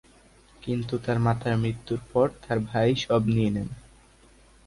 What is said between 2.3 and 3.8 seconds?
তার ভাই সব নিয়ে নেন।